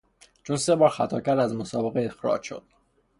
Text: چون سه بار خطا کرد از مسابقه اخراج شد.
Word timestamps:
چون 0.43 0.57
سه 0.57 0.75
بار 0.75 0.89
خطا 0.89 1.21
کرد 1.21 1.39
از 1.39 1.55
مسابقه 1.55 2.01
اخراج 2.01 2.43
شد. 2.43 2.63